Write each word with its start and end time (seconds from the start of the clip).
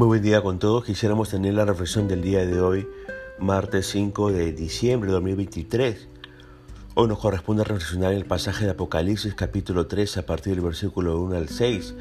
Muy 0.00 0.06
buen 0.06 0.22
día 0.22 0.40
con 0.40 0.58
todos. 0.58 0.86
Quisiéramos 0.86 1.28
tener 1.28 1.52
la 1.52 1.66
reflexión 1.66 2.08
del 2.08 2.22
día 2.22 2.46
de 2.46 2.58
hoy, 2.58 2.88
martes 3.38 3.86
5 3.88 4.32
de 4.32 4.50
diciembre 4.52 5.08
de 5.08 5.12
2023. 5.12 6.08
Hoy 6.94 7.06
nos 7.06 7.18
corresponde 7.18 7.64
reflexionar 7.64 8.12
en 8.12 8.16
el 8.16 8.24
pasaje 8.24 8.64
de 8.64 8.70
Apocalipsis 8.70 9.34
capítulo 9.34 9.88
3 9.88 10.16
a 10.16 10.24
partir 10.24 10.54
del 10.54 10.64
versículo 10.64 11.20
1 11.20 11.36
al 11.36 11.50
6. 11.50 11.94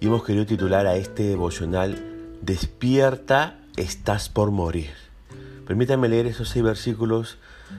Y 0.00 0.06
hemos 0.06 0.24
querido 0.24 0.44
titular 0.44 0.88
a 0.88 0.96
este 0.96 1.22
devocional 1.22 2.02
Despierta, 2.42 3.60
estás 3.76 4.28
por 4.28 4.50
morir. 4.50 4.90
Permítanme 5.68 6.08
leer 6.08 6.26
esos 6.26 6.48
seis 6.48 6.64
versículos 6.64 7.38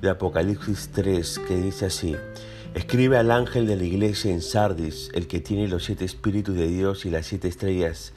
de 0.00 0.08
Apocalipsis 0.08 0.90
3 0.92 1.40
que 1.48 1.56
dice 1.56 1.86
así. 1.86 2.14
Escribe 2.74 3.16
al 3.16 3.32
ángel 3.32 3.66
de 3.66 3.74
la 3.74 3.82
iglesia 3.82 4.30
en 4.30 4.40
Sardis, 4.40 5.10
el 5.14 5.26
que 5.26 5.40
tiene 5.40 5.66
los 5.66 5.82
siete 5.82 6.04
espíritus 6.04 6.54
de 6.54 6.68
Dios 6.68 7.06
y 7.06 7.10
las 7.10 7.26
siete 7.26 7.48
estrellas, 7.48 8.12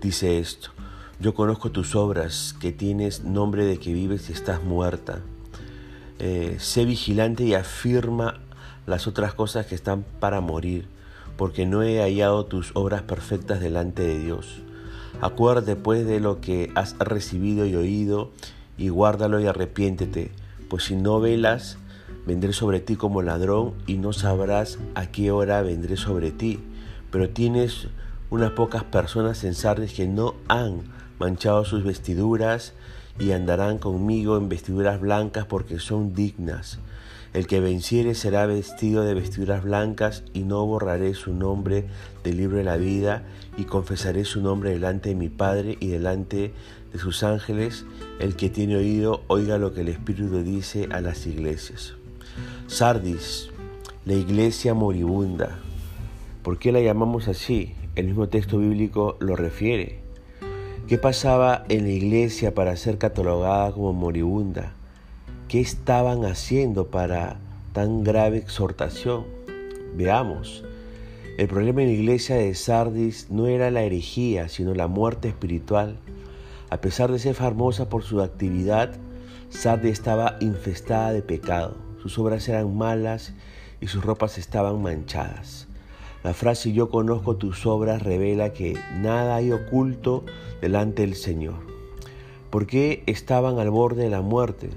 dice 0.00 0.38
esto. 0.38 0.75
Yo 1.18 1.34
conozco 1.34 1.70
tus 1.70 1.96
obras, 1.96 2.54
que 2.60 2.72
tienes 2.72 3.24
nombre 3.24 3.64
de 3.64 3.78
que 3.78 3.94
vives 3.94 4.28
y 4.28 4.34
estás 4.34 4.62
muerta. 4.62 5.20
Eh, 6.18 6.56
sé 6.60 6.84
vigilante 6.84 7.44
y 7.44 7.54
afirma 7.54 8.40
las 8.84 9.06
otras 9.06 9.32
cosas 9.32 9.64
que 9.64 9.74
están 9.74 10.04
para 10.20 10.42
morir, 10.42 10.86
porque 11.38 11.64
no 11.64 11.82
he 11.82 12.02
hallado 12.02 12.44
tus 12.44 12.70
obras 12.74 13.00
perfectas 13.00 13.60
delante 13.60 14.02
de 14.02 14.18
Dios. 14.18 14.60
Acuérdate 15.22 15.74
pues 15.74 16.06
de 16.06 16.20
lo 16.20 16.42
que 16.42 16.70
has 16.74 16.98
recibido 16.98 17.64
y 17.64 17.74
oído, 17.76 18.30
y 18.76 18.90
guárdalo 18.90 19.40
y 19.40 19.46
arrepiéntete, 19.46 20.32
pues 20.68 20.84
si 20.84 20.96
no 20.96 21.18
velas, 21.18 21.78
vendré 22.26 22.52
sobre 22.52 22.80
ti 22.80 22.96
como 22.96 23.22
ladrón 23.22 23.72
y 23.86 23.94
no 23.94 24.12
sabrás 24.12 24.78
a 24.94 25.06
qué 25.06 25.30
hora 25.30 25.62
vendré 25.62 25.96
sobre 25.96 26.30
ti. 26.30 26.60
Pero 27.10 27.30
tienes 27.30 27.88
unas 28.30 28.52
pocas 28.52 28.84
personas 28.84 29.44
en 29.44 29.54
Sardes 29.54 29.92
que 29.92 30.06
no 30.06 30.34
han 30.48 30.82
manchado 31.18 31.64
sus 31.64 31.84
vestiduras 31.84 32.72
y 33.18 33.32
andarán 33.32 33.78
conmigo 33.78 34.36
en 34.36 34.48
vestiduras 34.48 35.00
blancas 35.00 35.46
porque 35.46 35.78
son 35.78 36.14
dignas. 36.14 36.78
El 37.32 37.46
que 37.46 37.60
venciere 37.60 38.14
será 38.14 38.46
vestido 38.46 39.04
de 39.04 39.14
vestiduras 39.14 39.62
blancas 39.62 40.24
y 40.32 40.40
no 40.40 40.64
borraré 40.64 41.14
su 41.14 41.34
nombre 41.34 41.84
del 42.24 42.38
libro 42.38 42.56
de 42.56 42.64
la 42.64 42.76
vida 42.76 43.24
y 43.58 43.64
confesaré 43.64 44.24
su 44.24 44.40
nombre 44.40 44.70
delante 44.70 45.10
de 45.10 45.16
mi 45.16 45.28
Padre 45.28 45.76
y 45.80 45.88
delante 45.88 46.52
de 46.92 46.98
sus 46.98 47.22
ángeles. 47.22 47.84
El 48.20 48.36
que 48.36 48.48
tiene 48.48 48.76
oído, 48.76 49.22
oiga 49.26 49.58
lo 49.58 49.74
que 49.74 49.82
el 49.82 49.88
Espíritu 49.88 50.42
dice 50.42 50.88
a 50.90 51.00
las 51.00 51.26
iglesias. 51.26 51.94
Sardis, 52.68 53.50
la 54.06 54.14
iglesia 54.14 54.72
moribunda. 54.72 55.58
¿Por 56.42 56.58
qué 56.58 56.72
la 56.72 56.80
llamamos 56.80 57.28
así? 57.28 57.74
El 57.96 58.06
mismo 58.06 58.28
texto 58.28 58.58
bíblico 58.58 59.16
lo 59.18 59.34
refiere. 59.34 59.98
¿Qué 60.86 60.98
pasaba 60.98 61.64
en 61.68 61.82
la 61.84 61.90
iglesia 61.90 62.54
para 62.54 62.76
ser 62.76 62.98
catalogada 62.98 63.72
como 63.72 63.92
moribunda? 63.92 64.74
¿Qué 65.48 65.60
estaban 65.60 66.24
haciendo 66.24 66.86
para 66.86 67.38
tan 67.72 68.04
grave 68.04 68.38
exhortación? 68.38 69.24
Veamos. 69.96 70.64
El 71.38 71.48
problema 71.48 71.82
en 71.82 71.88
la 71.88 71.94
iglesia 71.94 72.36
de 72.36 72.54
Sardis 72.54 73.26
no 73.30 73.48
era 73.48 73.72
la 73.72 73.82
herejía, 73.82 74.48
sino 74.48 74.74
la 74.74 74.86
muerte 74.86 75.28
espiritual. 75.28 75.98
A 76.70 76.80
pesar 76.80 77.10
de 77.10 77.18
ser 77.18 77.34
famosa 77.34 77.88
por 77.88 78.04
su 78.04 78.20
actividad, 78.22 78.92
Sardis 79.50 79.92
estaba 79.92 80.36
infestada 80.40 81.12
de 81.12 81.22
pecado 81.22 81.86
sus 82.06 82.20
obras 82.20 82.48
eran 82.48 82.76
malas 82.76 83.32
y 83.80 83.88
sus 83.88 84.04
ropas 84.04 84.38
estaban 84.38 84.80
manchadas. 84.80 85.66
La 86.26 86.34
frase 86.34 86.72
yo 86.72 86.90
conozco 86.90 87.36
tus 87.36 87.66
obras 87.66 88.02
revela 88.02 88.52
que 88.52 88.76
nada 89.00 89.36
hay 89.36 89.52
oculto 89.52 90.24
delante 90.60 91.02
del 91.02 91.14
Señor. 91.14 91.54
¿Por 92.50 92.66
qué 92.66 93.04
estaban 93.06 93.60
al 93.60 93.70
borde 93.70 94.02
de 94.02 94.10
la 94.10 94.22
muerte? 94.22 94.70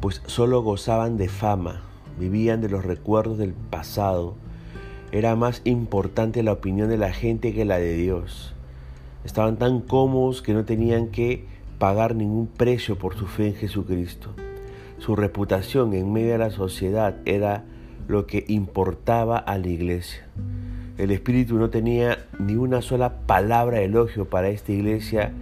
Pues 0.00 0.22
solo 0.26 0.64
gozaban 0.64 1.18
de 1.18 1.28
fama, 1.28 1.82
vivían 2.18 2.60
de 2.60 2.68
los 2.68 2.84
recuerdos 2.84 3.38
del 3.38 3.52
pasado. 3.52 4.34
Era 5.12 5.36
más 5.36 5.62
importante 5.62 6.42
la 6.42 6.54
opinión 6.54 6.88
de 6.88 6.98
la 6.98 7.12
gente 7.12 7.54
que 7.54 7.64
la 7.64 7.78
de 7.78 7.94
Dios. 7.94 8.52
Estaban 9.24 9.58
tan 9.58 9.80
cómodos 9.80 10.42
que 10.42 10.52
no 10.52 10.64
tenían 10.64 11.12
que 11.12 11.44
pagar 11.78 12.16
ningún 12.16 12.48
precio 12.48 12.98
por 12.98 13.14
su 13.14 13.28
fe 13.28 13.46
en 13.46 13.54
Jesucristo. 13.54 14.30
Su 14.98 15.14
reputación 15.14 15.94
en 15.94 16.12
medio 16.12 16.32
de 16.32 16.38
la 16.38 16.50
sociedad 16.50 17.14
era 17.24 17.64
lo 18.08 18.26
que 18.26 18.44
importaba 18.48 19.38
a 19.38 19.58
la 19.58 19.68
iglesia. 19.68 20.26
El 20.98 21.10
Espíritu 21.10 21.58
no 21.58 21.70
tenía 21.70 22.26
ni 22.38 22.56
una 22.56 22.80
sola 22.80 23.18
palabra 23.26 23.78
de 23.78 23.84
elogio 23.84 24.30
para 24.30 24.48
esta 24.48 24.72
iglesia 24.72 25.32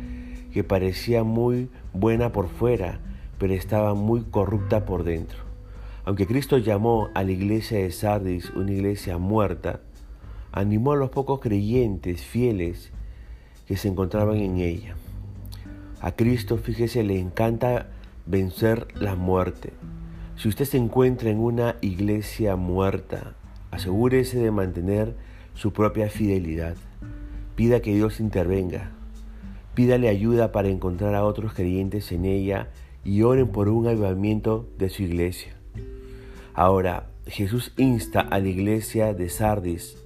que 0.53 0.65
parecía 0.65 1.25
muy 1.25 1.69
buena 1.93 2.33
por 2.33 2.49
fuera, 2.49 3.01
pero 3.39 3.55
estaba 3.55 3.95
muy 3.95 4.23
corrupta 4.23 4.85
por 4.85 5.05
dentro. 5.05 5.39
Aunque 6.05 6.27
Cristo 6.27 6.59
llamó 6.59 7.09
a 7.15 7.23
la 7.23 7.33
iglesia 7.33 7.79
de 7.79 7.91
Sardis 7.91 8.51
una 8.51 8.73
iglesia 8.73 9.19
muerta, 9.19 9.81
animó 10.53 10.93
a 10.93 10.97
los 10.97 11.11
pocos 11.11 11.41
creyentes 11.41 12.23
fieles 12.23 12.93
que 13.67 13.77
se 13.77 13.89
encontraban 13.89 14.37
en 14.37 14.59
ella. 14.59 14.97
A 16.01 16.13
Cristo, 16.13 16.59
fíjese, 16.59 17.03
le 17.03 17.19
encanta 17.19 17.89
vencer 18.27 18.89
la 18.95 19.15
muerte. 19.15 19.73
Si 20.37 20.49
usted 20.49 20.65
se 20.65 20.77
encuentra 20.77 21.31
en 21.31 21.39
una 21.39 21.77
iglesia 21.81 22.57
muerta, 22.57 23.35
asegúrese 23.71 24.39
de 24.39 24.51
mantener 24.51 25.15
su 25.55 25.73
propia 25.73 26.09
fidelidad. 26.11 26.77
Pida 27.55 27.81
que 27.81 27.95
Dios 27.95 28.19
intervenga. 28.19 28.91
Pídale 29.75 30.09
ayuda 30.09 30.53
para 30.53 30.69
encontrar 30.69 31.15
a 31.15 31.25
otros 31.25 31.55
creyentes 31.55 32.11
en 32.13 32.25
ella 32.25 32.69
y 33.05 33.23
oren 33.23 33.49
por 33.49 33.69
un 33.69 33.87
avivamiento 33.87 34.69
de 34.77 34.89
su 34.89 35.05
iglesia. 35.05 35.55
Ahora, 36.53 37.11
Jesús 37.27 37.73
insta 37.77 38.21
a 38.21 38.39
la 38.39 38.49
iglesia 38.49 39.15
de 39.15 39.29
Sardis 39.29 39.97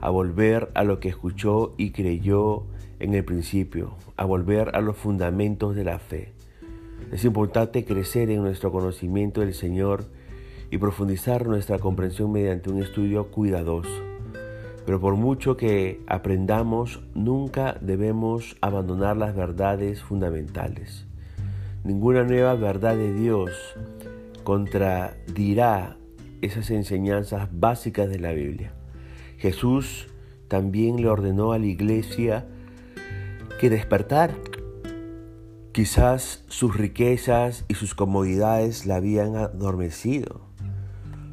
a 0.00 0.10
volver 0.10 0.70
a 0.74 0.84
lo 0.84 1.00
que 1.00 1.08
escuchó 1.08 1.74
y 1.76 1.90
creyó 1.90 2.64
en 3.00 3.14
el 3.14 3.24
principio, 3.24 3.94
a 4.16 4.24
volver 4.24 4.74
a 4.74 4.80
los 4.80 4.96
fundamentos 4.96 5.74
de 5.74 5.84
la 5.84 5.98
fe. 5.98 6.32
Es 7.12 7.24
importante 7.24 7.84
crecer 7.84 8.30
en 8.30 8.42
nuestro 8.42 8.70
conocimiento 8.70 9.40
del 9.40 9.54
Señor 9.54 10.04
y 10.70 10.78
profundizar 10.78 11.46
nuestra 11.46 11.78
comprensión 11.78 12.30
mediante 12.32 12.70
un 12.70 12.82
estudio 12.82 13.30
cuidadoso. 13.30 13.90
Pero 14.84 15.00
por 15.00 15.16
mucho 15.16 15.56
que 15.56 16.00
aprendamos, 16.06 17.00
nunca 17.14 17.76
debemos 17.80 18.56
abandonar 18.60 19.16
las 19.16 19.34
verdades 19.34 20.02
fundamentales. 20.02 21.06
Ninguna 21.84 22.24
nueva 22.24 22.54
verdad 22.54 22.96
de 22.96 23.12
Dios 23.12 23.50
contradirá 24.44 25.96
esas 26.40 26.70
enseñanzas 26.70 27.48
básicas 27.52 28.08
de 28.08 28.18
la 28.18 28.32
Biblia. 28.32 28.72
Jesús 29.38 30.08
también 30.48 31.00
le 31.02 31.08
ordenó 31.08 31.52
a 31.52 31.58
la 31.58 31.66
iglesia 31.66 32.46
que 33.60 33.70
despertar 33.70 34.34
Quizás 35.78 36.42
sus 36.48 36.76
riquezas 36.76 37.64
y 37.68 37.74
sus 37.74 37.94
comodidades 37.94 38.84
la 38.84 38.96
habían 38.96 39.36
adormecido. 39.36 40.40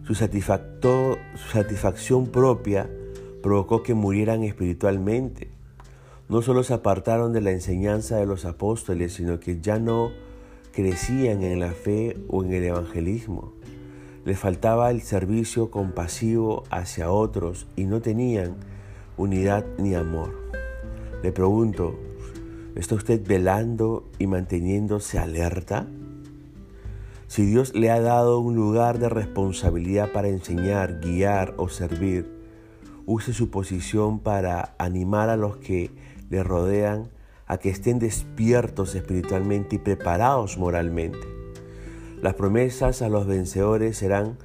Su, 0.06 0.13
satisfacción 0.13 2.28
propia 2.28 2.88
provocó 3.41 3.81
que 3.81 3.95
murieran 3.95 4.44
espiritualmente. 4.44 5.50
No 6.29 6.44
solo 6.44 6.61
se 6.61 6.75
apartaron 6.75 7.33
de 7.33 7.41
la 7.41 7.50
enseñanza 7.50 8.17
de 8.17 8.28
los 8.28 8.45
apóstoles, 8.45 9.13
sino 9.13 9.39
que 9.39 9.61
ya 9.61 9.79
no 9.79 10.11
crecían 10.73 11.41
en 11.41 11.59
la 11.59 11.72
fe 11.72 12.16
o 12.27 12.44
en 12.44 12.53
el 12.53 12.66
evangelismo. 12.66 13.51
Les 14.25 14.38
faltaba 14.38 14.91
el 14.91 15.01
servicio 15.01 15.71
compasivo 15.71 16.65
hacia 16.69 17.09
otros 17.09 17.65
y 17.75 17.86
no 17.86 18.00
tenían 18.00 18.57
unidad 19.18 19.65
ni 19.80 19.95
amor. 19.95 20.36
Le 21.24 21.31
pregunto, 21.31 21.98
¿Está 22.75 22.95
usted 22.95 23.25
velando 23.25 24.12
y 24.19 24.27
manteniéndose 24.27 25.18
alerta? 25.18 25.88
Si 27.27 27.45
Dios 27.45 27.74
le 27.74 27.89
ha 27.89 28.01
dado 28.01 28.39
un 28.39 28.57
lugar 28.57 29.00
de 29.00 29.07
responsabilidad 29.07 30.12
para 30.12 30.27
enseñar, 30.27 31.00
guiar 31.00 31.54
o 31.56 31.69
servir, 31.69 32.30
use 33.06 33.31
su 33.31 33.50
posición 33.50 34.19
para 34.19 34.75
animar 34.77 35.30
a 35.30 35.38
los 35.38 35.56
que 35.56 35.89
le 36.30 36.44
rodean 36.44 37.10
a 37.48 37.60
que 37.60 37.69
estén 37.69 37.98
despiertos 37.98 38.94
espiritualmente 38.94 39.77
y 39.77 39.80
preparados 39.80 40.57
moralmente. 40.57 41.25
Las 42.22 42.33
promesas 42.33 43.01
a 43.01 43.07
los 43.07 43.25
vencedores 43.25 43.98
serán 43.98 44.38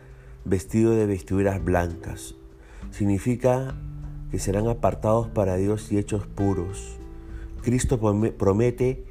vestidos 0.45 0.95
de 0.97 1.07
vestiduras 1.07 1.65
blancas. 1.65 2.37
Significa 2.93 3.75
que 4.31 4.39
serán 4.39 4.69
apartados 4.69 5.27
para 5.27 5.57
Dios 5.57 5.91
y 5.91 5.99
hechos 5.99 6.29
puros 6.29 7.00
Cristo 7.63 8.01
promete 8.39 9.05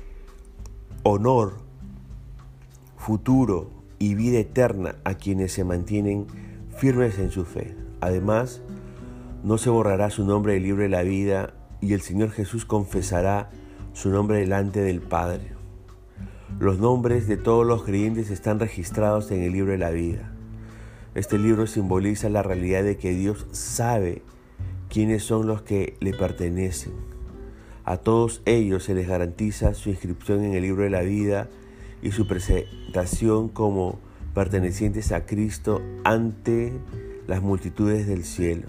honor, 1.04 1.54
futuro 2.98 3.70
y 4.00 4.16
vida 4.16 4.40
eterna 4.40 4.96
a 5.04 5.16
quienes 5.16 5.54
se 5.54 5.64
mantienen 5.64 6.28
firmes 6.78 7.20
en 7.20 7.32
su 7.32 7.46
fe. 7.46 7.76
Además, 8.02 8.62
no 9.44 9.58
se 9.58 9.70
borrará 9.70 10.10
su 10.10 10.26
nombre 10.26 10.54
del 10.54 10.64
libro 10.64 10.84
de 10.84 10.90
la 10.90 11.04
vida 11.04 11.54
y 11.82 11.94
el 11.94 12.02
Señor 12.02 12.32
Jesús 12.32 12.66
confesará 12.66 13.50
su 13.94 14.10
nombre 14.10 14.40
delante 14.40 14.82
del 14.82 15.02
Padre. 15.02 15.54
Los 16.60 16.80
nombres 16.80 17.28
de 17.28 17.38
todos 17.38 17.66
los 17.66 17.84
creyentes 17.84 18.32
están 18.32 18.60
registrados 18.60 19.32
en 19.32 19.44
el 19.44 19.54
libro 19.54 19.72
de 19.72 19.78
la 19.78 19.92
vida. 19.92 20.34
Este 21.16 21.38
libro 21.38 21.68
simboliza 21.68 22.30
la 22.30 22.44
realidad 22.44 22.84
de 22.84 22.98
que 22.98 23.12
Dios 23.12 23.48
sabe 23.52 24.24
quiénes 24.90 25.24
son 25.24 25.48
los 25.48 25.62
que 25.62 25.96
le 26.00 26.14
pertenecen. 26.14 27.19
A 27.90 27.98
todos 27.98 28.44
ellos 28.46 28.84
se 28.84 28.94
les 28.94 29.08
garantiza 29.08 29.74
su 29.74 29.90
inscripción 29.90 30.44
en 30.44 30.54
el 30.54 30.62
libro 30.62 30.84
de 30.84 30.92
la 30.92 31.02
vida 31.02 31.50
y 32.04 32.12
su 32.12 32.28
presentación 32.28 33.50
como 33.50 33.98
pertenecientes 34.36 35.12
a 35.12 35.26
Cristo 35.26 35.82
ante 36.04 36.72
las 37.26 37.42
multitudes 37.42 38.06
del 38.06 38.26
cielo. 38.26 38.68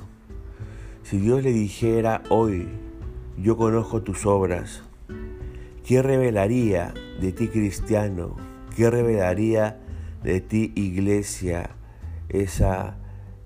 Si 1.03 1.19
Dios 1.19 1.43
le 1.43 1.53
dijera 1.53 2.23
hoy, 2.31 2.67
yo 3.37 3.59
conozco 3.59 4.01
tus 4.01 4.25
obras, 4.25 4.85
¿qué 5.85 6.01
revelaría 6.01 6.95
de 7.21 7.33
ti 7.33 7.49
cristiano? 7.49 8.37
¿Qué 8.75 8.89
revelaría 8.89 9.79
de 10.25 10.41
ti 10.41 10.73
iglesia 10.75 11.77
esa, 12.31 12.97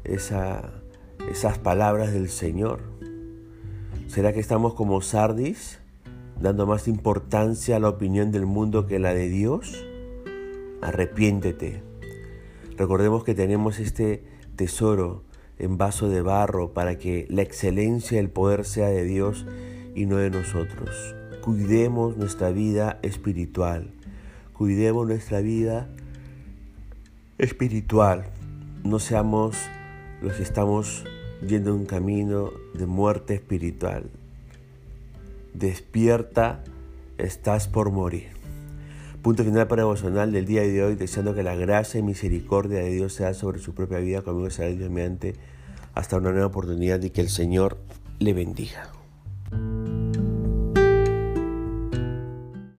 esa, 0.05 0.73
esas 1.29 1.59
palabras 1.59 2.13
del 2.13 2.29
Señor? 2.29 2.94
¿Será 4.15 4.33
que 4.33 4.39
estamos 4.39 4.75
como 4.75 5.01
Sardis, 5.01 5.81
dando 6.41 6.69
más 6.69 6.87
importancia 6.87 7.75
a 7.75 7.81
la 7.81 7.89
opinión 7.89 8.31
del 8.31 8.47
mundo 8.47 8.87
que 8.87 9.01
la 9.01 9.13
de 9.13 9.29
Dios? 9.29 9.85
Arrepiéntete. 10.81 11.83
Recordemos 12.77 13.25
que 13.25 13.35
tenemos 13.35 13.81
este 13.81 14.23
tesoro 14.55 15.25
en 15.59 15.79
vaso 15.79 16.09
de 16.09 16.23
barro 16.23 16.73
para 16.73 16.97
que 16.97 17.27
la 17.29 17.43
excelencia 17.43 18.15
y 18.15 18.21
el 18.21 18.31
poder 18.31 18.65
sea 18.65 18.87
de 18.87 19.03
Dios 19.03 19.47
y 19.97 20.07
no 20.07 20.19
de 20.19 20.31
nosotros. 20.31 21.17
Cuidemos 21.43 22.17
nuestra 22.17 22.51
vida 22.51 23.01
espiritual. 23.03 23.91
Cuidemos 24.53 25.09
nuestra 25.09 25.41
vida 25.41 25.89
espiritual. 27.39 28.27
No 28.85 29.01
seamos 29.01 29.57
los 30.23 30.35
que 30.35 30.45
estamos 30.45 31.05
yendo 31.47 31.75
un 31.75 31.87
camino 31.87 32.51
de 32.75 32.87
muerte 32.87 33.35
espiritual. 33.35 34.11
Despierta, 35.53 36.65
estás 37.19 37.69
por 37.69 37.91
morir. 37.91 38.29
Punto 39.23 39.45
final 39.45 39.67
para 39.69 39.83
devocional 39.83 40.33
del 40.33 40.45
día 40.45 40.63
de 40.63 40.83
hoy, 40.83 40.97
deseando 40.97 41.35
que 41.35 41.43
la 41.43 41.55
gracia 41.55 42.01
y 42.01 42.03
misericordia 42.03 42.81
de 42.81 42.91
Dios 42.91 43.15
sea 43.15 43.33
sobre 43.33 43.59
su 43.59 43.75
propia 43.75 43.99
vida, 43.99 44.23
conmigo 44.23 44.51
será 44.51 44.69
Dios 44.69 44.91
mediante 44.91 45.35
hasta 45.95 46.17
una 46.19 46.31
nueva 46.33 46.49
oportunidad 46.49 47.01
y 47.03 47.11
que 47.11 47.21
el 47.21 47.31
Señor 47.31 47.79
le 48.19 48.33
bendiga. 48.35 48.91